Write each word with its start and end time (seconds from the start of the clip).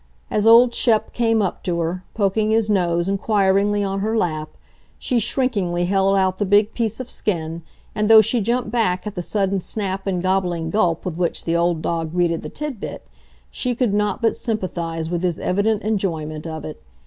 As 0.31 0.47
old 0.47 0.73
Shep 0.73 1.13
came 1.13 1.43
up 1.43 1.61
to 1.61 1.79
her, 1.81 2.03
poking 2.15 2.49
his 2.49 2.71
nose 2.71 3.07
inquiringly 3.07 3.83
on 3.83 3.99
her 3.99 4.17
lap, 4.17 4.49
she 4.97 5.19
shrinkingly 5.19 5.85
held 5.85 6.17
out 6.17 6.39
the 6.39 6.43
big 6.47 6.73
piece 6.73 6.99
of 6.99 7.07
skin, 7.07 7.61
and 7.93 8.09
though 8.09 8.19
she 8.19 8.41
jumped 8.41 8.71
back 8.71 9.05
at 9.05 9.13
the 9.13 9.21
sudden 9.21 9.59
snap 9.59 10.07
and 10.07 10.23
gobbling 10.23 10.71
gulp 10.71 11.05
with 11.05 11.17
which 11.17 11.45
the 11.45 11.55
old 11.55 11.83
dog 11.83 12.13
greeted 12.13 12.41
the 12.41 12.49
tidbit, 12.49 13.05
she 13.51 13.75
could 13.75 13.93
not 13.93 14.23
but 14.23 14.35
sympathize 14.35 15.07
with 15.11 15.21
his 15.21 15.39
evident 15.39 15.83
enjoyment 15.83 16.47
of 16.47 16.65
it. 16.65 16.81